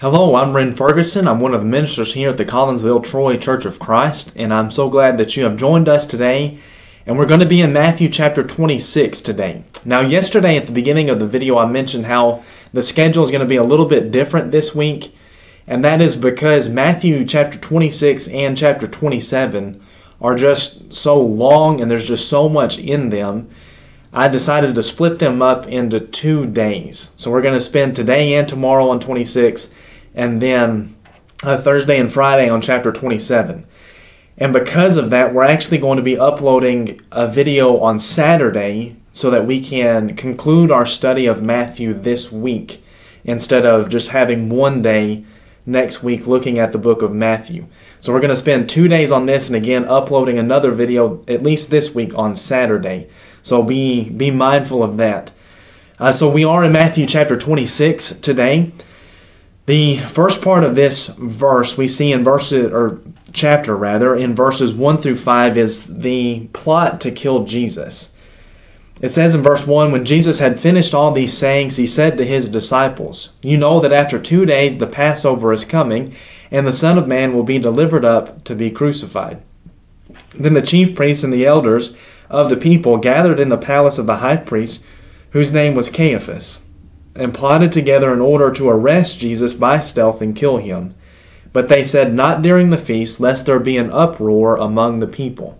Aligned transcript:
Hello, 0.00 0.36
I'm 0.36 0.54
Ren 0.54 0.76
Ferguson. 0.76 1.26
I'm 1.26 1.40
one 1.40 1.54
of 1.54 1.60
the 1.60 1.66
ministers 1.66 2.14
here 2.14 2.28
at 2.28 2.36
the 2.36 2.44
Collinsville 2.44 3.02
Troy 3.02 3.36
Church 3.36 3.64
of 3.64 3.80
Christ, 3.80 4.32
and 4.36 4.54
I'm 4.54 4.70
so 4.70 4.88
glad 4.88 5.18
that 5.18 5.36
you 5.36 5.42
have 5.42 5.56
joined 5.56 5.88
us 5.88 6.06
today. 6.06 6.58
And 7.04 7.18
we're 7.18 7.26
going 7.26 7.40
to 7.40 7.46
be 7.46 7.60
in 7.60 7.72
Matthew 7.72 8.08
chapter 8.08 8.44
26 8.44 9.20
today. 9.20 9.64
Now, 9.84 10.02
yesterday 10.02 10.56
at 10.56 10.66
the 10.66 10.72
beginning 10.72 11.10
of 11.10 11.18
the 11.18 11.26
video, 11.26 11.58
I 11.58 11.66
mentioned 11.66 12.06
how 12.06 12.44
the 12.72 12.84
schedule 12.84 13.24
is 13.24 13.32
going 13.32 13.40
to 13.40 13.44
be 13.44 13.56
a 13.56 13.64
little 13.64 13.86
bit 13.86 14.12
different 14.12 14.52
this 14.52 14.72
week, 14.72 15.16
and 15.66 15.84
that 15.84 16.00
is 16.00 16.14
because 16.14 16.68
Matthew 16.68 17.24
chapter 17.24 17.58
26 17.58 18.28
and 18.28 18.56
chapter 18.56 18.86
27 18.86 19.82
are 20.20 20.36
just 20.36 20.92
so 20.92 21.20
long 21.20 21.80
and 21.80 21.90
there's 21.90 22.06
just 22.06 22.28
so 22.28 22.48
much 22.48 22.78
in 22.78 23.08
them 23.08 23.50
I 24.12 24.28
decided 24.28 24.74
to 24.74 24.82
split 24.82 25.18
them 25.18 25.42
up 25.42 25.66
into 25.66 26.00
two 26.00 26.46
days. 26.46 27.12
So 27.16 27.30
we're 27.30 27.42
going 27.42 27.54
to 27.54 27.60
spend 27.60 27.94
today 27.94 28.34
and 28.34 28.48
tomorrow 28.48 28.88
on 28.88 29.00
26, 29.00 29.72
and 30.18 30.42
then 30.42 30.96
uh, 31.44 31.56
Thursday 31.56 31.98
and 31.98 32.12
Friday 32.12 32.50
on 32.50 32.60
chapter 32.60 32.90
27. 32.92 33.64
And 34.36 34.52
because 34.52 34.96
of 34.96 35.10
that, 35.10 35.32
we're 35.32 35.44
actually 35.44 35.78
going 35.78 35.96
to 35.96 36.02
be 36.02 36.18
uploading 36.18 37.00
a 37.12 37.28
video 37.28 37.78
on 37.78 38.00
Saturday 38.00 38.96
so 39.12 39.30
that 39.30 39.46
we 39.46 39.60
can 39.60 40.16
conclude 40.16 40.72
our 40.72 40.84
study 40.84 41.26
of 41.26 41.42
Matthew 41.42 41.94
this 41.94 42.32
week 42.32 42.82
instead 43.24 43.64
of 43.64 43.88
just 43.88 44.10
having 44.10 44.48
one 44.48 44.82
day 44.82 45.24
next 45.64 46.02
week 46.02 46.26
looking 46.26 46.58
at 46.58 46.72
the 46.72 46.78
book 46.78 47.00
of 47.00 47.12
Matthew. 47.12 47.66
So 48.00 48.12
we're 48.12 48.20
going 48.20 48.30
to 48.30 48.36
spend 48.36 48.68
two 48.68 48.88
days 48.88 49.12
on 49.12 49.26
this 49.26 49.46
and 49.46 49.54
again 49.54 49.84
uploading 49.84 50.38
another 50.38 50.72
video 50.72 51.22
at 51.28 51.44
least 51.44 51.70
this 51.70 51.94
week 51.94 52.16
on 52.16 52.34
Saturday. 52.34 53.08
So 53.42 53.62
be 53.62 54.10
be 54.10 54.30
mindful 54.30 54.82
of 54.82 54.96
that. 54.96 55.30
Uh, 55.98 56.10
so 56.10 56.28
we 56.28 56.44
are 56.44 56.64
in 56.64 56.72
Matthew 56.72 57.06
chapter 57.06 57.36
26 57.36 58.20
today. 58.20 58.72
The 59.68 59.98
first 59.98 60.40
part 60.40 60.64
of 60.64 60.76
this 60.76 61.08
verse 61.08 61.76
we 61.76 61.88
see 61.88 62.10
in 62.10 62.24
verses 62.24 62.72
or 62.72 63.00
chapter 63.34 63.76
rather 63.76 64.16
in 64.16 64.34
verses 64.34 64.72
1 64.72 64.96
through 64.96 65.16
5 65.16 65.58
is 65.58 65.98
the 65.98 66.48
plot 66.54 67.02
to 67.02 67.10
kill 67.10 67.44
Jesus. 67.44 68.16
It 69.02 69.10
says 69.10 69.34
in 69.34 69.42
verse 69.42 69.66
1 69.66 69.92
When 69.92 70.06
Jesus 70.06 70.38
had 70.38 70.58
finished 70.58 70.94
all 70.94 71.12
these 71.12 71.36
sayings, 71.36 71.76
he 71.76 71.86
said 71.86 72.16
to 72.16 72.24
his 72.24 72.48
disciples, 72.48 73.36
You 73.42 73.58
know 73.58 73.78
that 73.80 73.92
after 73.92 74.18
two 74.18 74.46
days 74.46 74.78
the 74.78 74.86
Passover 74.86 75.52
is 75.52 75.66
coming, 75.66 76.14
and 76.50 76.66
the 76.66 76.72
Son 76.72 76.96
of 76.96 77.06
Man 77.06 77.34
will 77.34 77.42
be 77.42 77.58
delivered 77.58 78.06
up 78.06 78.44
to 78.44 78.54
be 78.54 78.70
crucified. 78.70 79.42
Then 80.30 80.54
the 80.54 80.62
chief 80.62 80.96
priests 80.96 81.22
and 81.22 81.32
the 81.32 81.44
elders 81.44 81.94
of 82.30 82.48
the 82.48 82.56
people 82.56 82.96
gathered 82.96 83.38
in 83.38 83.50
the 83.50 83.58
palace 83.58 83.98
of 83.98 84.06
the 84.06 84.16
high 84.16 84.38
priest, 84.38 84.82
whose 85.32 85.52
name 85.52 85.74
was 85.74 85.90
Caiaphas, 85.90 86.64
and 87.18 87.34
plotted 87.34 87.72
together 87.72 88.12
in 88.12 88.20
order 88.20 88.50
to 88.52 88.68
arrest 88.68 89.18
Jesus 89.18 89.54
by 89.54 89.80
stealth 89.80 90.22
and 90.22 90.36
kill 90.36 90.58
him. 90.58 90.94
But 91.52 91.68
they 91.68 91.82
said, 91.82 92.14
Not 92.14 92.42
during 92.42 92.70
the 92.70 92.78
feast, 92.78 93.20
lest 93.20 93.46
there 93.46 93.58
be 93.58 93.76
an 93.76 93.90
uproar 93.90 94.56
among 94.56 95.00
the 95.00 95.06
people. 95.06 95.58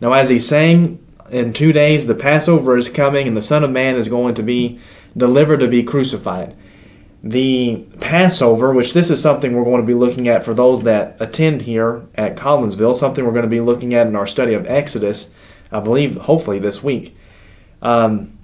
Now, 0.00 0.12
as 0.12 0.28
he's 0.28 0.46
saying, 0.46 1.02
in 1.30 1.52
two 1.52 1.72
days 1.72 2.06
the 2.06 2.14
Passover 2.14 2.76
is 2.76 2.88
coming, 2.88 3.26
and 3.26 3.36
the 3.36 3.42
Son 3.42 3.64
of 3.64 3.70
Man 3.70 3.96
is 3.96 4.08
going 4.08 4.34
to 4.34 4.42
be 4.42 4.78
delivered 5.16 5.60
to 5.60 5.68
be 5.68 5.82
crucified. 5.82 6.54
The 7.22 7.86
Passover, 8.00 8.72
which 8.72 8.92
this 8.92 9.10
is 9.10 9.20
something 9.20 9.54
we're 9.54 9.64
going 9.64 9.80
to 9.80 9.86
be 9.86 9.94
looking 9.94 10.28
at 10.28 10.44
for 10.44 10.54
those 10.54 10.82
that 10.82 11.16
attend 11.18 11.62
here 11.62 12.06
at 12.14 12.36
Collinsville, 12.36 12.94
something 12.94 13.24
we're 13.24 13.32
going 13.32 13.42
to 13.42 13.48
be 13.48 13.60
looking 13.60 13.94
at 13.94 14.06
in 14.06 14.14
our 14.14 14.26
study 14.26 14.54
of 14.54 14.66
Exodus 14.66 15.34
I 15.70 15.80
believe, 15.80 16.16
hopefully 16.16 16.58
this 16.58 16.82
week, 16.82 17.16
um, 17.82 18.35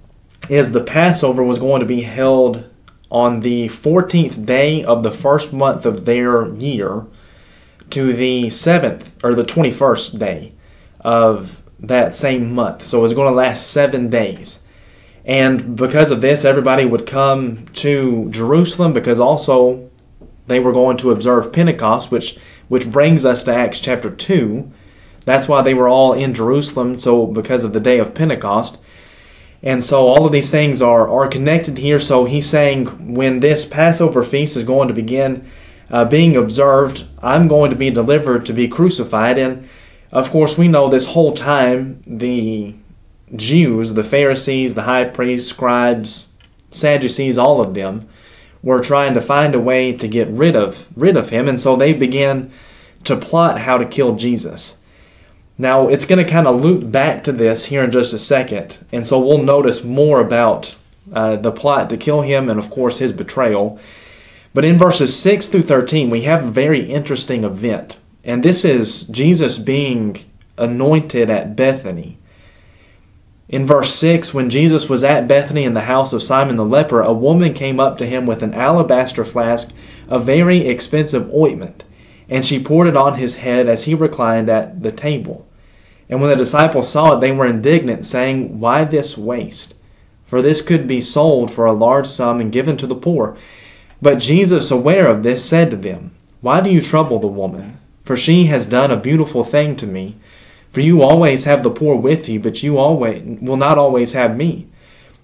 is 0.49 0.71
the 0.71 0.83
Passover 0.83 1.43
was 1.43 1.59
going 1.59 1.79
to 1.79 1.85
be 1.85 2.01
held 2.01 2.69
on 3.09 3.41
the 3.41 3.67
14th 3.67 4.45
day 4.45 4.83
of 4.83 5.03
the 5.03 5.11
first 5.11 5.53
month 5.53 5.85
of 5.85 6.05
their 6.05 6.53
year 6.55 7.05
to 7.91 8.13
the 8.13 8.45
7th 8.45 9.11
or 9.23 9.35
the 9.35 9.43
21st 9.43 10.17
day 10.17 10.53
of 11.01 11.61
that 11.79 12.15
same 12.15 12.53
month. 12.53 12.83
So 12.83 12.99
it 12.99 13.03
was 13.03 13.13
going 13.13 13.29
to 13.29 13.35
last 13.35 13.69
seven 13.69 14.09
days. 14.09 14.65
And 15.25 15.75
because 15.75 16.11
of 16.11 16.21
this, 16.21 16.43
everybody 16.43 16.85
would 16.85 17.05
come 17.05 17.67
to 17.75 18.29
Jerusalem 18.29 18.93
because 18.93 19.19
also 19.19 19.89
they 20.47 20.59
were 20.59 20.73
going 20.73 20.97
to 20.97 21.11
observe 21.11 21.53
Pentecost, 21.53 22.11
which 22.11 22.37
which 22.67 22.91
brings 22.91 23.25
us 23.25 23.43
to 23.43 23.53
Acts 23.53 23.79
chapter 23.79 24.09
2, 24.09 24.71
that's 25.25 25.47
why 25.47 25.61
they 25.61 25.73
were 25.73 25.87
all 25.87 26.13
in 26.13 26.33
Jerusalem, 26.33 26.97
so 26.97 27.27
because 27.27 27.63
of 27.63 27.73
the 27.73 27.79
day 27.79 27.99
of 27.99 28.15
Pentecost. 28.15 28.82
And 29.63 29.83
so 29.83 30.07
all 30.07 30.25
of 30.25 30.33
these 30.33 30.49
things 30.49 30.81
are, 30.81 31.07
are 31.09 31.27
connected 31.27 31.77
here. 31.77 31.97
So 31.97 32.25
he's 32.25 32.49
saying 32.49 33.15
when 33.15 33.39
this 33.39 33.65
Passover 33.65 34.23
feast 34.23 34.57
is 34.57 34.65
going 34.65 34.89
to 34.89 34.93
begin 34.93 35.49
uh, 35.89 36.03
being 36.05 36.35
observed, 36.35 37.05
I'm 37.21 37.47
going 37.47 37.69
to 37.69 37.75
be 37.75 37.89
delivered 37.89 38.45
to 38.47 38.53
be 38.53 38.67
crucified. 38.67 39.37
And 39.37 39.67
of 40.11 40.29
course, 40.29 40.57
we 40.57 40.67
know 40.67 40.89
this 40.89 41.07
whole 41.07 41.33
time 41.33 42.01
the 42.05 42.75
Jews, 43.35 43.93
the 43.93 44.03
Pharisees, 44.03 44.73
the 44.73 44.83
high 44.83 45.05
priests, 45.05 45.49
scribes, 45.49 46.29
Sadducees, 46.69 47.37
all 47.37 47.61
of 47.61 47.73
them 47.73 48.07
were 48.61 48.79
trying 48.79 49.13
to 49.13 49.21
find 49.21 49.53
a 49.53 49.59
way 49.59 49.91
to 49.93 50.07
get 50.07 50.27
rid 50.29 50.55
of 50.55 50.89
rid 50.95 51.17
of 51.17 51.29
him, 51.29 51.47
and 51.47 51.59
so 51.59 51.75
they 51.75 51.93
began 51.93 52.51
to 53.03 53.17
plot 53.17 53.61
how 53.61 53.77
to 53.77 53.85
kill 53.85 54.15
Jesus. 54.15 54.81
Now, 55.57 55.87
it's 55.87 56.05
going 56.05 56.23
to 56.23 56.29
kind 56.29 56.47
of 56.47 56.61
loop 56.61 56.91
back 56.91 57.23
to 57.23 57.31
this 57.31 57.65
here 57.65 57.83
in 57.83 57.91
just 57.91 58.13
a 58.13 58.17
second, 58.17 58.79
and 58.91 59.05
so 59.05 59.19
we'll 59.19 59.43
notice 59.43 59.83
more 59.83 60.19
about 60.19 60.75
uh, 61.13 61.35
the 61.35 61.51
plot 61.51 61.89
to 61.89 61.97
kill 61.97 62.21
him 62.21 62.49
and, 62.49 62.57
of 62.57 62.71
course, 62.71 62.97
his 62.97 63.11
betrayal. 63.11 63.79
But 64.53 64.65
in 64.65 64.79
verses 64.79 65.15
6 65.19 65.47
through 65.47 65.63
13, 65.63 66.09
we 66.09 66.21
have 66.21 66.43
a 66.43 66.51
very 66.51 66.89
interesting 66.89 67.43
event, 67.43 67.99
and 68.23 68.41
this 68.41 68.65
is 68.65 69.03
Jesus 69.07 69.59
being 69.59 70.17
anointed 70.57 71.29
at 71.29 71.55
Bethany. 71.55 72.17
In 73.47 73.67
verse 73.67 73.93
6, 73.93 74.33
when 74.33 74.49
Jesus 74.49 74.89
was 74.89 75.03
at 75.03 75.27
Bethany 75.27 75.63
in 75.63 75.75
the 75.75 75.81
house 75.81 76.13
of 76.13 76.23
Simon 76.23 76.55
the 76.55 76.65
leper, 76.65 77.01
a 77.01 77.13
woman 77.13 77.53
came 77.53 77.79
up 77.79 77.99
to 77.99 78.07
him 78.07 78.25
with 78.25 78.41
an 78.41 78.53
alabaster 78.55 79.23
flask 79.23 79.71
of 80.07 80.25
very 80.25 80.65
expensive 80.65 81.31
ointment 81.31 81.83
and 82.33 82.43
she 82.43 82.61
poured 82.61 82.87
it 82.87 82.97
on 82.97 83.13
his 83.13 83.35
head 83.35 83.69
as 83.69 83.83
he 83.83 83.93
reclined 83.93 84.49
at 84.49 84.81
the 84.81 84.91
table. 84.91 85.45
And 86.09 86.19
when 86.19 86.31
the 86.31 86.35
disciples 86.35 86.89
saw 86.89 87.15
it, 87.15 87.21
they 87.21 87.31
were 87.31 87.45
indignant, 87.45 88.07
saying, 88.07 88.59
Why 88.59 88.85
this 88.85 89.15
waste? 89.15 89.75
For 90.25 90.41
this 90.41 90.63
could 90.63 90.87
be 90.87 90.99
sold 90.99 91.51
for 91.51 91.65
a 91.65 91.73
large 91.73 92.07
sum 92.07 92.41
and 92.41 92.51
given 92.51 92.75
to 92.77 92.87
the 92.87 92.95
poor. 92.95 93.37
But 94.01 94.17
Jesus, 94.17 94.71
aware 94.71 95.05
of 95.05 95.21
this, 95.21 95.45
said 95.45 95.69
to 95.71 95.77
them, 95.77 96.09
Why 96.41 96.59
do 96.59 96.71
you 96.71 96.81
trouble 96.81 97.19
the 97.19 97.27
woman? 97.27 97.79
For 98.03 98.15
she 98.15 98.45
has 98.45 98.65
done 98.65 98.89
a 98.89 98.97
beautiful 98.97 99.43
thing 99.43 99.75
to 99.75 99.85
me. 99.85 100.17
For 100.71 100.81
you 100.81 101.03
always 101.03 101.43
have 101.43 101.61
the 101.61 101.69
poor 101.69 101.95
with 101.95 102.27
you, 102.27 102.39
but 102.39 102.63
you 102.63 102.79
always 102.79 103.21
will 103.41 103.57
not 103.57 103.77
always 103.77 104.13
have 104.13 104.35
me. 104.35 104.67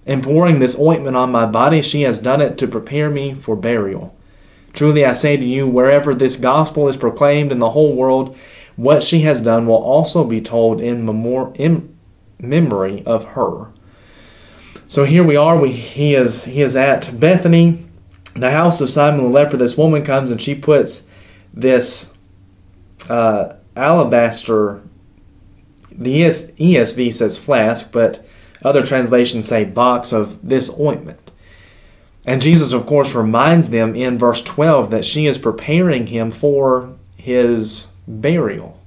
In 0.06 0.22
pouring 0.22 0.60
this 0.60 0.78
ointment 0.78 1.16
on 1.16 1.32
my 1.32 1.44
body, 1.44 1.82
she 1.82 2.02
has 2.02 2.20
done 2.20 2.40
it 2.40 2.56
to 2.58 2.68
prepare 2.68 3.10
me 3.10 3.34
for 3.34 3.56
burial. 3.56 4.14
Truly 4.72 5.04
I 5.04 5.12
say 5.12 5.36
to 5.36 5.46
you, 5.46 5.66
wherever 5.66 6.14
this 6.14 6.36
gospel 6.36 6.88
is 6.88 6.96
proclaimed 6.96 7.52
in 7.52 7.58
the 7.58 7.70
whole 7.70 7.94
world, 7.94 8.36
what 8.76 9.02
she 9.02 9.20
has 9.20 9.42
done 9.42 9.66
will 9.66 9.82
also 9.82 10.24
be 10.24 10.40
told 10.40 10.80
in, 10.80 11.04
memor- 11.04 11.52
in 11.54 11.96
memory 12.38 13.04
of 13.04 13.24
her. 13.30 13.72
So 14.86 15.04
here 15.04 15.22
we 15.22 15.36
are. 15.36 15.56
We, 15.56 15.72
he 15.72 16.14
is 16.14 16.46
he 16.46 16.62
is 16.62 16.74
at 16.74 17.20
Bethany, 17.20 17.84
the 18.34 18.50
house 18.50 18.80
of 18.80 18.90
Simon 18.90 19.22
the 19.22 19.28
leper. 19.28 19.56
This 19.56 19.76
woman 19.76 20.04
comes 20.04 20.32
and 20.32 20.40
she 20.40 20.54
puts 20.54 21.08
this 21.54 22.16
uh, 23.08 23.54
alabaster. 23.76 24.82
The 25.92 26.24
ES, 26.24 26.52
ESV 26.52 27.14
says 27.14 27.38
flask, 27.38 27.92
but 27.92 28.26
other 28.62 28.84
translations 28.84 29.46
say 29.48 29.64
box 29.64 30.12
of 30.12 30.48
this 30.48 30.70
ointment. 30.78 31.29
And 32.30 32.40
Jesus, 32.40 32.72
of 32.72 32.86
course, 32.86 33.12
reminds 33.12 33.70
them 33.70 33.96
in 33.96 34.16
verse 34.16 34.40
12 34.40 34.92
that 34.92 35.04
she 35.04 35.26
is 35.26 35.36
preparing 35.36 36.06
him 36.06 36.30
for 36.30 36.94
his 37.16 37.88
burial. 38.06 38.80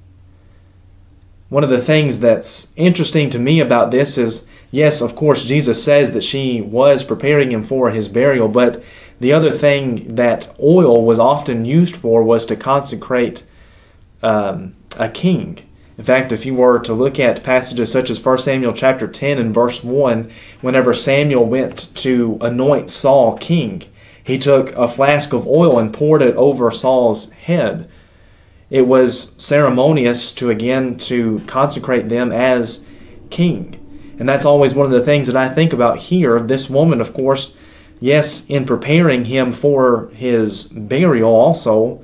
One 1.49 1.61
of 1.61 1.69
the 1.69 1.81
things 1.81 2.21
that's 2.21 2.71
interesting 2.77 3.29
to 3.31 3.39
me 3.39 3.59
about 3.59 3.91
this 3.91 4.17
is 4.17 4.47
yes, 4.71 5.01
of 5.01 5.17
course, 5.17 5.43
Jesus 5.43 5.83
says 5.83 6.11
that 6.11 6.23
she 6.23 6.61
was 6.61 7.03
preparing 7.03 7.51
him 7.51 7.65
for 7.65 7.89
his 7.89 8.07
burial, 8.07 8.47
but 8.47 8.81
the 9.19 9.33
other 9.33 9.51
thing 9.51 10.15
that 10.15 10.55
oil 10.57 11.03
was 11.03 11.19
often 11.19 11.65
used 11.65 11.97
for 11.97 12.23
was 12.23 12.45
to 12.45 12.55
consecrate 12.55 13.43
um, 14.21 14.73
a 14.95 15.09
king. 15.09 15.59
In 15.97 16.03
fact, 16.03 16.31
if 16.31 16.45
you 16.45 16.55
were 16.55 16.79
to 16.79 16.93
look 16.93 17.19
at 17.19 17.43
passages 17.43 17.91
such 17.91 18.09
as 18.09 18.23
1 18.23 18.37
Samuel 18.39 18.73
chapter 18.73 19.07
10 19.07 19.37
and 19.37 19.53
verse 19.53 19.83
1, 19.83 20.31
whenever 20.61 20.93
Samuel 20.93 21.45
went 21.45 21.95
to 21.97 22.37
anoint 22.41 22.89
Saul 22.89 23.37
king, 23.37 23.83
he 24.23 24.37
took 24.37 24.71
a 24.71 24.87
flask 24.87 25.33
of 25.33 25.47
oil 25.47 25.77
and 25.77 25.93
poured 25.93 26.21
it 26.21 26.35
over 26.35 26.71
Saul's 26.71 27.31
head. 27.33 27.89
It 28.69 28.87
was 28.87 29.35
ceremonious 29.37 30.31
to 30.33 30.49
again 30.49 30.97
to 30.99 31.41
consecrate 31.45 32.09
them 32.09 32.31
as 32.31 32.85
king. 33.29 33.79
And 34.17 34.27
that's 34.27 34.45
always 34.45 34.73
one 34.73 34.85
of 34.85 34.91
the 34.91 35.03
things 35.03 35.27
that 35.27 35.35
I 35.35 35.49
think 35.49 35.73
about 35.73 35.97
here. 35.97 36.39
This 36.39 36.69
woman, 36.69 37.01
of 37.01 37.13
course, 37.13 37.55
Yes, 38.03 38.45
in 38.49 38.65
preparing 38.65 39.23
him 39.23 39.53
for 39.53 40.09
his 40.09 40.63
burial, 40.63 41.33
also, 41.33 42.03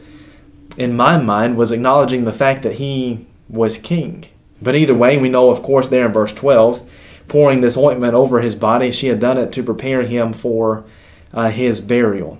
in 0.78 0.96
my 0.96 1.18
mind, 1.18 1.58
was 1.58 1.74
acknowledging 1.74 2.24
the 2.24 2.32
fact 2.32 2.64
that 2.64 2.76
he 2.76 3.28
was 3.50 3.78
king. 3.78 4.26
But 4.62 4.76
either 4.76 4.94
way, 4.94 5.18
we 5.18 5.30
know, 5.30 5.50
of 5.50 5.64
course, 5.64 5.88
there 5.88 6.06
in 6.06 6.14
verse 6.14 6.32
12, 6.34 6.88
pouring 7.28 7.62
this 7.62 7.78
ointment 7.78 8.14
over 8.14 8.42
his 8.42 8.56
body, 8.56 8.92
she 8.92 9.08
had 9.08 9.20
done 9.20 9.38
it 9.38 9.52
to 9.54 9.64
prepare 9.64 10.04
him 10.04 10.34
for 10.34 10.86
uh, 11.34 11.50
his 11.50 11.82
burial. 11.82 12.38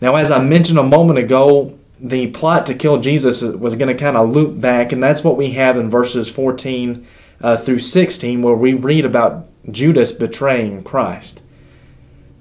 Now, 0.00 0.16
as 0.16 0.30
I 0.30 0.42
mentioned 0.42 0.78
a 0.78 0.82
moment 0.82 1.18
ago, 1.18 1.78
the 2.00 2.26
plot 2.28 2.66
to 2.66 2.74
kill 2.74 3.00
Jesus 3.00 3.42
was 3.42 3.76
going 3.76 3.94
to 3.94 4.00
kind 4.00 4.16
of 4.16 4.30
loop 4.30 4.60
back, 4.60 4.92
and 4.92 5.02
that's 5.02 5.24
what 5.24 5.36
we 5.36 5.52
have 5.52 5.76
in 5.76 5.88
verses 5.88 6.28
14 6.28 7.06
uh, 7.40 7.56
through 7.56 7.80
16, 7.80 8.42
where 8.42 8.54
we 8.54 8.74
read 8.74 9.04
about 9.04 9.48
Judas 9.70 10.12
betraying 10.12 10.82
Christ. 10.82 11.42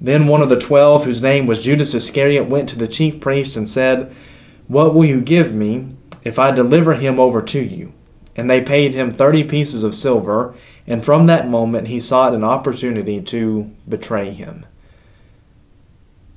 Then 0.02 0.28
one 0.28 0.42
of 0.42 0.50
the 0.50 0.60
twelve, 0.60 1.06
whose 1.06 1.22
name 1.22 1.48
was 1.48 1.64
Judas 1.64 1.94
Iscariot, 1.94 2.50
went 2.50 2.68
to 2.70 2.78
the 2.78 2.90
chief 2.90 3.22
priests 3.22 3.56
and 3.56 3.70
said, 3.70 4.14
What 4.68 4.94
will 4.94 5.06
you 5.06 5.22
give 5.22 5.54
me 5.54 5.88
if 6.24 6.40
I 6.40 6.52
deliver 6.52 6.96
him 6.96 7.20
over 7.20 7.42
to 7.42 7.62
you? 7.62 7.94
And 8.36 8.50
they 8.50 8.62
paid 8.62 8.94
him 8.94 9.12
thirty 9.12 9.44
pieces 9.44 9.84
of 9.84 9.94
silver, 9.94 10.56
and 10.88 11.06
from 11.06 11.26
that 11.26 11.48
moment 11.48 11.88
he 11.88 12.00
sought 12.00 12.34
an 12.34 12.44
opportunity 12.44 13.22
to 13.22 13.72
betray 13.88 14.32
him. 14.32 14.66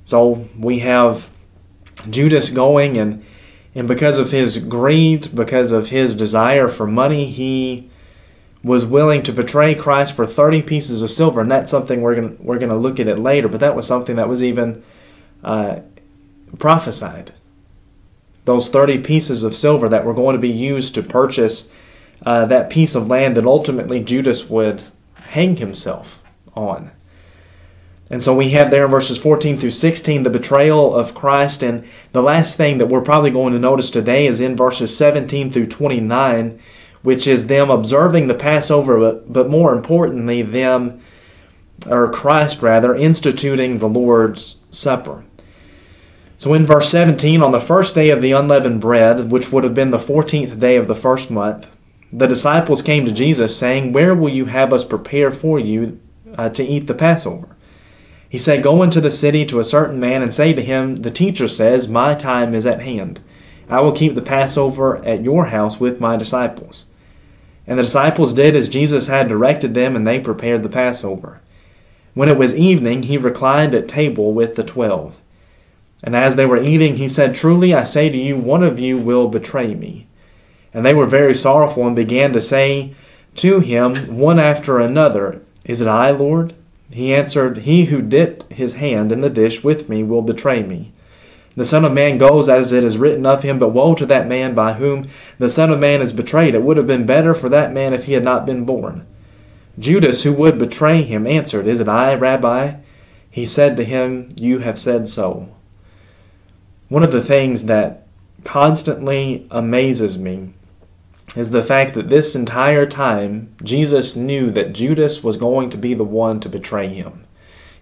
So 0.05 0.47
we 0.57 0.79
have 0.79 1.29
Judas 2.09 2.49
going 2.49 2.97
and 2.97 3.25
and 3.77 3.87
because 3.87 4.17
of 4.17 4.31
his 4.31 4.57
greed, 4.57 5.35
because 5.35 5.71
of 5.71 5.89
his 5.89 6.15
desire 6.15 6.67
for 6.67 6.87
money, 6.87 7.25
he 7.25 7.91
was 8.63 8.83
willing 8.83 9.21
to 9.21 9.31
betray 9.31 9.75
Christ 9.75 10.15
for 10.15 10.25
30 10.25 10.63
pieces 10.63 11.03
of 11.03 11.11
silver. 11.11 11.41
And 11.41 11.51
that's 11.51 11.69
something 11.69 12.01
we're 12.01 12.15
going 12.15 12.37
we're 12.39 12.57
to 12.57 12.75
look 12.75 12.99
at 12.99 13.07
it 13.07 13.19
later, 13.19 13.47
but 13.47 13.59
that 13.59 13.75
was 13.75 13.85
something 13.85 14.15
that 14.15 14.27
was 14.27 14.43
even 14.43 14.83
uh, 15.43 15.81
prophesied. 16.57 17.33
Those 18.47 18.69
30 18.69 18.99
pieces 18.99 19.43
of 19.43 19.57
silver 19.57 19.89
that 19.89 20.05
were 20.05 20.13
going 20.13 20.33
to 20.33 20.41
be 20.41 20.47
used 20.47 20.95
to 20.95 21.03
purchase 21.03 21.69
uh, 22.25 22.45
that 22.45 22.69
piece 22.69 22.95
of 22.95 23.09
land 23.09 23.35
that 23.35 23.45
ultimately 23.45 24.01
Judas 24.01 24.49
would 24.49 24.83
hang 25.15 25.57
himself 25.57 26.23
on. 26.55 26.91
And 28.09 28.23
so 28.23 28.33
we 28.33 28.51
have 28.51 28.71
there 28.71 28.85
in 28.85 28.89
verses 28.91 29.17
14 29.17 29.57
through 29.57 29.71
16 29.71 30.23
the 30.23 30.29
betrayal 30.29 30.95
of 30.95 31.13
Christ. 31.13 31.61
And 31.61 31.85
the 32.13 32.21
last 32.21 32.55
thing 32.55 32.77
that 32.77 32.85
we're 32.85 33.01
probably 33.01 33.31
going 33.31 33.51
to 33.51 33.59
notice 33.59 33.89
today 33.89 34.27
is 34.27 34.39
in 34.39 34.55
verses 34.55 34.95
17 34.95 35.51
through 35.51 35.67
29, 35.67 36.57
which 37.01 37.27
is 37.27 37.47
them 37.47 37.69
observing 37.69 38.27
the 38.27 38.33
Passover, 38.33 38.97
but, 38.97 39.33
but 39.33 39.49
more 39.49 39.73
importantly, 39.73 40.41
them, 40.41 41.01
or 41.85 42.09
Christ 42.09 42.61
rather, 42.61 42.95
instituting 42.95 43.79
the 43.79 43.89
Lord's 43.89 44.61
Supper. 44.71 45.25
So 46.37 46.53
in 46.53 46.67
verse 46.67 46.89
17, 46.89 47.41
on 47.41 47.51
the 47.51 47.59
first 47.59 47.95
day 47.95 48.11
of 48.11 48.21
the 48.21 48.31
unleavened 48.31 48.79
bread, 48.79 49.31
which 49.31 49.51
would 49.51 49.63
have 49.63 49.73
been 49.73 49.89
the 49.89 49.97
14th 49.97 50.59
day 50.59 50.75
of 50.75 50.87
the 50.87 50.95
first 50.95 51.31
month, 51.31 51.75
the 52.13 52.27
disciples 52.27 52.83
came 52.83 53.05
to 53.05 53.11
Jesus, 53.11 53.57
saying, 53.57 53.91
Where 53.91 54.13
will 54.13 54.29
you 54.29 54.45
have 54.45 54.71
us 54.71 54.83
prepare 54.83 55.31
for 55.31 55.59
you 55.59 55.99
uh, 56.37 56.49
to 56.49 56.63
eat 56.63 56.85
the 56.85 56.93
Passover? 56.93 57.55
He 58.29 58.37
said, 58.37 58.63
Go 58.63 58.83
into 58.83 59.01
the 59.01 59.09
city 59.09 59.45
to 59.47 59.59
a 59.59 59.63
certain 59.63 59.99
man 59.99 60.21
and 60.21 60.31
say 60.31 60.53
to 60.53 60.61
him, 60.63 60.97
The 60.97 61.11
teacher 61.11 61.47
says, 61.47 61.87
My 61.87 62.13
time 62.13 62.53
is 62.53 62.67
at 62.67 62.81
hand. 62.81 63.19
I 63.67 63.81
will 63.81 63.91
keep 63.91 64.13
the 64.13 64.21
Passover 64.21 65.03
at 65.03 65.23
your 65.23 65.47
house 65.47 65.79
with 65.79 65.99
my 65.99 66.15
disciples. 66.15 66.85
And 67.65 67.79
the 67.79 67.83
disciples 67.83 68.31
did 68.31 68.55
as 68.55 68.69
Jesus 68.69 69.07
had 69.07 69.27
directed 69.27 69.73
them, 69.73 69.95
and 69.95 70.05
they 70.05 70.19
prepared 70.19 70.61
the 70.61 70.69
Passover. 70.69 71.41
When 72.13 72.29
it 72.29 72.37
was 72.37 72.55
evening, 72.55 73.03
he 73.03 73.17
reclined 73.17 73.73
at 73.75 73.87
table 73.87 74.33
with 74.33 74.55
the 74.55 74.63
twelve. 74.63 75.19
And 76.03 76.15
as 76.15 76.35
they 76.35 76.45
were 76.45 76.61
eating, 76.61 76.97
he 76.97 77.07
said, 77.07 77.33
Truly 77.33 77.73
I 77.73 77.83
say 77.83 78.09
to 78.09 78.17
you, 78.17 78.37
one 78.37 78.63
of 78.63 78.79
you 78.79 78.97
will 78.97 79.27
betray 79.27 79.73
me. 79.73 80.07
And 80.73 80.85
they 80.85 80.93
were 80.93 81.05
very 81.05 81.33
sorrowful, 81.33 81.87
and 81.87 81.95
began 81.95 82.33
to 82.33 82.41
say 82.41 82.93
to 83.35 83.59
him, 83.59 84.17
one 84.17 84.39
after 84.39 84.79
another, 84.79 85.41
Is 85.65 85.81
it 85.81 85.87
I, 85.87 86.11
Lord? 86.11 86.53
He 86.91 87.13
answered, 87.13 87.59
He 87.59 87.85
who 87.85 88.01
dipped 88.01 88.51
his 88.53 88.75
hand 88.75 89.11
in 89.11 89.21
the 89.21 89.29
dish 89.29 89.63
with 89.63 89.89
me 89.89 90.03
will 90.03 90.21
betray 90.21 90.63
me. 90.63 90.93
The 91.55 91.65
Son 91.65 91.83
of 91.83 91.91
Man 91.91 92.19
goes 92.19 92.47
as 92.47 92.71
it 92.71 92.83
is 92.83 92.99
written 92.99 93.25
of 93.25 93.41
him, 93.41 93.57
but 93.57 93.69
woe 93.69 93.95
to 93.95 94.05
that 94.05 94.27
man 94.27 94.53
by 94.53 94.73
whom 94.73 95.05
the 95.39 95.49
Son 95.49 95.71
of 95.71 95.79
Man 95.79 96.01
is 96.01 96.13
betrayed. 96.13 96.53
It 96.53 96.61
would 96.61 96.77
have 96.77 96.85
been 96.85 97.07
better 97.07 97.33
for 97.33 97.49
that 97.49 97.73
man 97.73 97.93
if 97.93 98.05
he 98.05 98.13
had 98.13 98.23
not 98.23 98.45
been 98.45 98.63
born. 98.63 99.07
Judas, 99.79 100.23
who 100.23 100.33
would 100.33 100.59
betray 100.59 101.01
him, 101.01 101.25
answered, 101.25 101.67
Is 101.67 101.79
it 101.79 101.87
I, 101.87 102.13
Rabbi? 102.13 102.75
He 103.29 103.45
said 103.45 103.75
to 103.77 103.83
him, 103.83 104.29
You 104.37 104.59
have 104.59 104.77
said 104.77 105.07
so. 105.07 105.49
One 106.89 107.03
of 107.03 107.11
the 107.11 107.23
things 107.23 107.65
that 107.65 108.07
constantly 108.43 109.47
amazes 109.51 110.17
me 110.17 110.53
is 111.35 111.51
the 111.51 111.63
fact 111.63 111.93
that 111.93 112.09
this 112.09 112.35
entire 112.35 112.85
time 112.85 113.53
Jesus 113.61 114.15
knew 114.15 114.51
that 114.51 114.73
Judas 114.73 115.23
was 115.23 115.37
going 115.37 115.69
to 115.71 115.77
be 115.77 115.93
the 115.93 116.03
one 116.03 116.39
to 116.39 116.49
betray 116.49 116.87
him. 116.87 117.25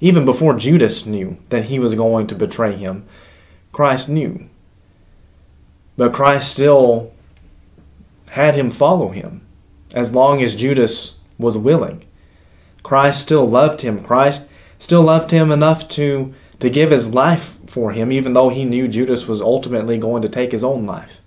Even 0.02 0.26
before 0.26 0.56
Judas 0.56 1.06
knew 1.06 1.38
that 1.50 1.66
he 1.66 1.80
was 1.80 1.96
going 1.96 2.28
to 2.28 2.36
betray 2.36 2.76
him, 2.76 3.06
Christ 3.72 4.10
knew. 4.10 4.50
But 5.98 6.14
Christ 6.14 6.52
still 6.52 7.14
had 8.32 8.56
him 8.56 8.72
follow 8.72 9.10
him 9.10 9.46
as 9.94 10.14
long 10.14 10.42
as 10.42 10.56
Judas 10.56 11.16
was 11.38 11.58
willing. 11.58 12.04
Christ 12.84 13.22
still 13.22 13.48
loved 13.48 13.82
him. 13.82 14.04
Christ 14.04 14.52
still 14.78 15.04
loved 15.04 15.32
him 15.32 15.52
enough 15.52 15.88
to, 15.90 16.34
to 16.66 16.70
give 16.72 16.90
his 16.90 17.14
life 17.14 17.60
for 17.68 17.92
him, 17.92 18.12
even 18.12 18.34
though 18.34 18.50
he 18.50 18.66
knew 18.66 18.88
Judas 18.88 19.28
was 19.28 19.40
ultimately 19.40 20.00
going 20.00 20.24
to 20.24 20.28
take 20.28 20.52
his 20.52 20.64
own 20.64 20.88
life. 20.88 21.22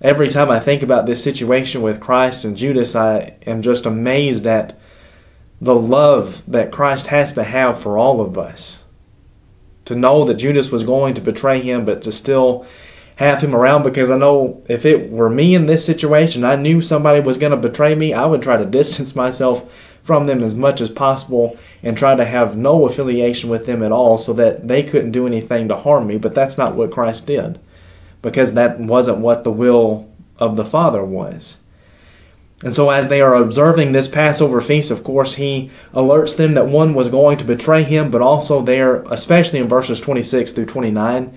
Every 0.00 0.28
time 0.28 0.48
I 0.48 0.60
think 0.60 0.84
about 0.84 1.06
this 1.06 1.22
situation 1.22 1.82
with 1.82 1.98
Christ 1.98 2.44
and 2.44 2.56
Judas, 2.56 2.94
I 2.94 3.34
am 3.44 3.60
just 3.60 3.86
amazed 3.86 4.46
at 4.46 4.78
the 5.60 5.74
love 5.74 6.44
that 6.46 6.70
Christ 6.70 7.08
has 7.08 7.32
to 7.32 7.42
have 7.42 7.82
for 7.82 7.98
all 7.98 8.20
of 8.20 8.38
us. 8.38 8.84
To 9.86 9.96
know 9.96 10.22
that 10.22 10.34
Judas 10.34 10.70
was 10.70 10.84
going 10.84 11.14
to 11.14 11.20
betray 11.20 11.60
him, 11.60 11.84
but 11.84 12.00
to 12.02 12.12
still 12.12 12.64
have 13.20 13.42
him 13.42 13.54
around 13.54 13.82
because 13.82 14.10
I 14.10 14.16
know 14.16 14.62
if 14.66 14.86
it 14.86 15.10
were 15.10 15.28
me 15.28 15.54
in 15.54 15.66
this 15.66 15.84
situation, 15.84 16.42
I 16.42 16.56
knew 16.56 16.80
somebody 16.80 17.20
was 17.20 17.36
going 17.36 17.50
to 17.50 17.56
betray 17.56 17.94
me, 17.94 18.14
I 18.14 18.24
would 18.24 18.40
try 18.40 18.56
to 18.56 18.64
distance 18.80 19.14
myself 19.14 19.70
from 20.02 20.24
them 20.24 20.42
as 20.42 20.54
much 20.54 20.80
as 20.80 20.88
possible 20.88 21.58
and 21.82 21.98
try 21.98 22.16
to 22.16 22.24
have 22.24 22.56
no 22.56 22.86
affiliation 22.86 23.50
with 23.50 23.66
them 23.66 23.82
at 23.82 23.92
all 23.92 24.16
so 24.16 24.32
that 24.32 24.68
they 24.68 24.82
couldn't 24.82 25.12
do 25.12 25.26
anything 25.26 25.68
to 25.68 25.76
harm 25.76 26.06
me. 26.06 26.16
But 26.16 26.34
that's 26.34 26.56
not 26.56 26.74
what 26.74 26.90
Christ 26.90 27.26
did 27.26 27.60
because 28.22 28.54
that 28.54 28.80
wasn't 28.80 29.18
what 29.18 29.44
the 29.44 29.52
will 29.52 30.10
of 30.38 30.56
the 30.56 30.64
Father 30.64 31.04
was. 31.04 31.58
And 32.64 32.74
so, 32.74 32.88
as 32.88 33.08
they 33.08 33.20
are 33.20 33.34
observing 33.34 33.92
this 33.92 34.08
Passover 34.08 34.60
feast, 34.60 34.90
of 34.90 35.04
course, 35.04 35.34
he 35.34 35.70
alerts 35.94 36.36
them 36.36 36.54
that 36.54 36.66
one 36.66 36.94
was 36.94 37.08
going 37.08 37.38
to 37.38 37.44
betray 37.44 37.82
him, 37.82 38.10
but 38.10 38.20
also 38.20 38.60
there, 38.60 39.02
especially 39.04 39.58
in 39.58 39.68
verses 39.68 40.00
26 40.00 40.52
through 40.52 40.66
29, 40.66 41.36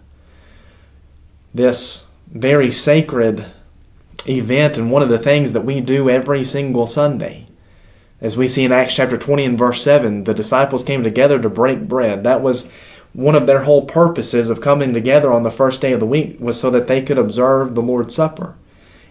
This 1.53 2.07
very 2.27 2.71
sacred 2.71 3.45
event, 4.25 4.77
and 4.77 4.89
one 4.89 5.01
of 5.01 5.09
the 5.09 5.19
things 5.19 5.51
that 5.53 5.65
we 5.65 5.81
do 5.81 6.09
every 6.09 6.43
single 6.43 6.87
Sunday. 6.87 7.47
As 8.21 8.37
we 8.37 8.47
see 8.47 8.63
in 8.63 8.71
Acts 8.71 8.95
chapter 8.95 9.17
20 9.17 9.43
and 9.43 9.57
verse 9.57 9.83
7, 9.83 10.23
the 10.23 10.33
disciples 10.33 10.83
came 10.83 11.03
together 11.03 11.39
to 11.39 11.49
break 11.49 11.87
bread. 11.87 12.23
That 12.23 12.41
was 12.41 12.69
one 13.13 13.35
of 13.35 13.47
their 13.47 13.63
whole 13.63 13.85
purposes 13.85 14.49
of 14.49 14.61
coming 14.61 14.93
together 14.93 15.33
on 15.33 15.43
the 15.43 15.51
first 15.51 15.81
day 15.81 15.91
of 15.91 15.99
the 15.99 16.05
week 16.05 16.37
was 16.39 16.57
so 16.59 16.69
that 16.69 16.87
they 16.87 17.01
could 17.01 17.17
observe 17.17 17.75
the 17.75 17.81
Lord's 17.81 18.15
Supper. 18.15 18.55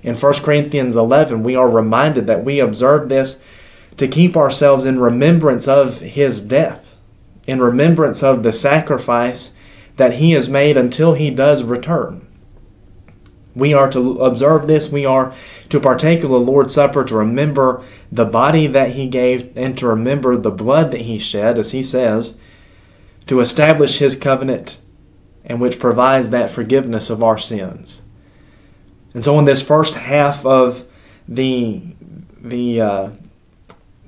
In 0.02 0.16
1 0.16 0.32
Corinthians 0.35 0.97
11, 0.97 1.42
we 1.42 1.54
are 1.54 1.68
reminded 1.68 2.26
that 2.26 2.44
we 2.44 2.59
observe 2.59 3.09
this 3.09 3.42
to 3.99 4.09
keep 4.09 4.37
ourselves 4.37 4.87
in 4.87 4.99
remembrance 4.99 5.68
of 5.68 6.00
his 6.00 6.40
death, 6.40 6.94
in 7.47 7.61
remembrance 7.61 8.23
of 8.23 8.42
the 8.42 8.52
sacrifice 8.52 9.54
that 9.97 10.14
he 10.14 10.32
has 10.32 10.49
made 10.49 10.78
until 10.78 11.12
he 11.12 11.28
does 11.30 11.64
return. 11.64 12.26
We 13.61 13.75
are 13.75 13.90
to 13.90 14.21
observe 14.23 14.67
this. 14.67 14.90
We 14.90 15.05
are 15.05 15.35
to 15.69 15.79
partake 15.79 16.25
of 16.25 16.31
the 16.31 16.40
Lord's 16.40 16.75
Supper 16.75 17.05
to 17.05 17.14
remember 17.14 17.85
the 18.11 18.25
body 18.25 18.67
that 18.67 18.93
he 18.93 19.07
gave 19.07 19.57
and 19.57 19.76
to 19.79 19.87
remember 19.87 20.37
the 20.37 20.50
blood 20.50 20.90
that 20.90 21.02
he 21.02 21.19
shed, 21.19 21.59
as 21.59 21.73
he 21.73 21.83
says, 21.83 22.40
to 23.26 23.40
establish 23.40 23.99
his 23.99 24.17
covenant 24.17 24.79
and 25.45 25.61
which 25.61 25.79
provides 25.79 26.31
that 26.31 26.50
forgiveness 26.50 27.11
of 27.11 27.23
our 27.23 27.38
sins. 27.38 28.02
And 29.14 29.23
so 29.23 29.38
in 29.38 29.45
this 29.45 29.62
first 29.62 29.95
half 29.95 30.45
of 30.47 30.85
the 31.29 31.83
the 32.40 32.81
uh, 32.81 33.11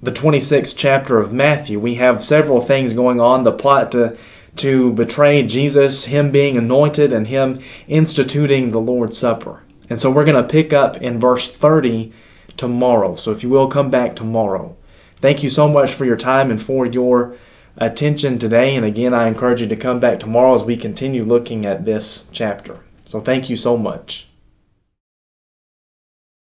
the 0.03 0.13
26th 0.13 0.75
chapter 0.77 1.19
of 1.19 1.33
Matthew, 1.33 1.79
we 1.79 1.97
have 1.97 2.25
several 2.25 2.61
things 2.61 2.93
going 2.93 3.21
on. 3.21 3.45
The 3.45 3.53
plot 3.53 3.93
to 3.93 4.17
to 4.57 4.93
betray 4.93 5.43
Jesus, 5.43 6.05
him 6.07 6.31
being 6.31 6.57
anointed, 6.57 7.13
and 7.13 7.27
him 7.27 7.61
instituting 7.89 8.71
the 8.71 8.81
Lord's 8.81 9.17
Supper. 9.17 9.63
And 9.89 10.01
so 10.01 10.11
we're 10.11 10.25
going 10.25 10.43
to 10.43 10.51
pick 10.51 10.73
up 10.73 10.97
in 10.99 11.21
verse 11.21 11.51
30 11.51 12.13
tomorrow. 12.57 13.17
So 13.17 13.31
if 13.31 13.43
you 13.43 13.49
will, 13.49 13.69
come 13.69 13.91
back 13.91 14.15
tomorrow. 14.15 14.77
Thank 15.17 15.43
you 15.43 15.51
so 15.51 15.69
much 15.69 15.93
for 15.93 16.05
your 16.05 16.17
time 16.17 16.51
and 16.51 16.61
for 16.61 16.87
your 16.87 17.37
attention 17.77 18.39
today. 18.39 18.75
And 18.75 18.85
again, 18.85 19.15
I 19.15 19.29
encourage 19.29 19.61
you 19.61 19.69
to 19.69 19.77
come 19.77 20.01
back 20.01 20.21
tomorrow 20.21 20.55
as 20.55 20.65
we 20.65 20.77
continue 20.77 21.25
looking 21.25 21.65
at 21.65 21.85
this 21.85 22.29
chapter. 22.33 22.81
So 23.05 23.21
thank 23.21 23.49
you 23.49 23.57
so 23.57 23.77
much. 23.77 24.32